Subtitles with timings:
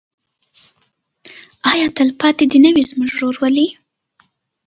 [1.71, 3.67] آیا تلپاتې دې نه وي زموږ ورورولي؟